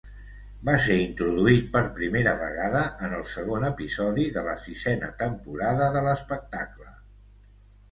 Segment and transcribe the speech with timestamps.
[0.69, 6.05] Va ser introduït per primera vegada en el segon episodi de la sisena temporada de
[6.11, 6.91] l'espectacle.